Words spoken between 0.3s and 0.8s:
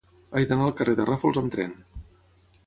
He d'anar al